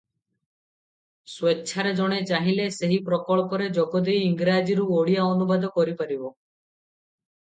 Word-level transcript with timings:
ସ୍ୱେଚ୍ଛାରେ 1.33 1.91
ଜଣେ 1.99 2.17
ଚାହିଁଲେ 2.31 2.65
ସେହି 2.77 2.97
ପ୍ରକଳ୍ପରେ 3.09 3.67
ଯୋଗଦେଇ 3.79 4.25
ଇଂରାଜୀରୁ 4.31 4.89
ଓଡ଼ିଆ 5.01 5.27
ଅନୁବାଦ 5.35 5.71
କରିପାରିବ। 5.77 6.33